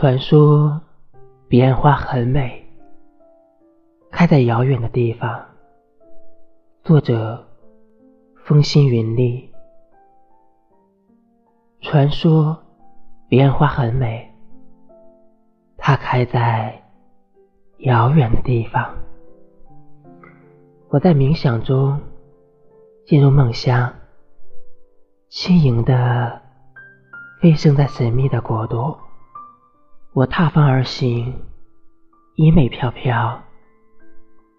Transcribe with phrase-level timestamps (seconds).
[0.00, 0.80] 传说
[1.48, 2.64] 彼岸花很美，
[4.12, 5.44] 开在遥远的地方。
[6.84, 7.44] 作者：
[8.44, 9.52] 风心云丽。
[11.80, 12.56] 传说
[13.28, 14.32] 彼岸花很美，
[15.76, 16.80] 它开在
[17.78, 18.94] 遥远的地方。
[20.90, 22.00] 我在冥想中
[23.04, 23.92] 进入梦乡，
[25.28, 26.40] 轻盈的
[27.40, 28.96] 飞升在神秘的国度。
[30.18, 31.32] 我踏风而行，
[32.34, 33.40] 衣袂飘飘，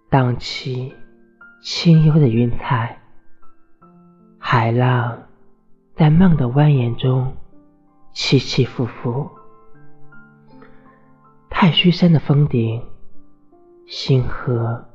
[0.09, 0.95] 荡起
[1.61, 2.97] 清幽的云彩。
[4.37, 5.23] 海浪
[5.97, 7.35] 在梦的蜿蜒中
[8.13, 9.29] 起起伏伏。
[11.49, 12.81] 太虚山的峰顶，
[13.85, 14.85] 星河。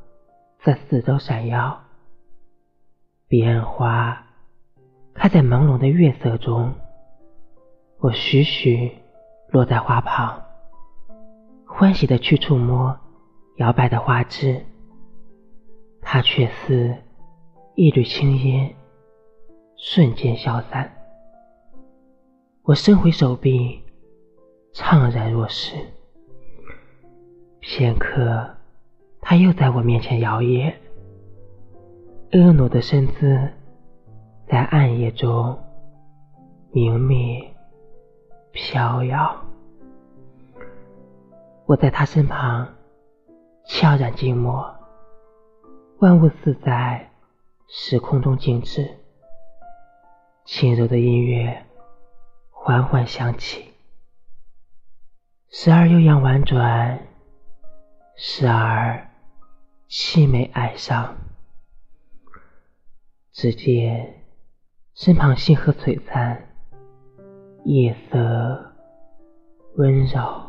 [0.62, 1.84] 在四周闪耀，
[3.28, 4.24] 彼岸花
[5.12, 6.72] 开在朦胧的月色中。
[7.98, 8.90] 我徐徐
[9.50, 10.43] 落在花旁，
[11.76, 12.96] 欢喜的去触摸
[13.56, 14.64] 摇摆的花枝，
[16.00, 16.94] 它却似
[17.74, 18.72] 一缕青烟，
[19.76, 20.88] 瞬间消散。
[22.62, 23.82] 我伸回手臂，
[24.72, 25.76] 怅然若失。
[27.58, 28.48] 片刻。
[29.26, 30.72] 他又在我面前摇曳，
[32.30, 33.50] 婀娜的身姿
[34.46, 35.58] 在暗夜中
[36.70, 37.42] 明灭
[38.52, 39.43] 飘摇。
[41.66, 42.74] 我在他身旁
[43.66, 44.74] 悄然静默，
[45.98, 47.10] 万物似在
[47.68, 48.98] 时空中静止。
[50.44, 51.64] 轻柔的音乐
[52.50, 53.72] 缓缓响起，
[55.48, 57.06] 时而悠扬婉转，
[58.16, 59.08] 时而。
[59.86, 61.14] 凄美哀伤，
[63.30, 64.24] 只见
[64.94, 66.48] 身旁星河璀璨，
[67.64, 68.72] 夜色
[69.76, 70.43] 温柔。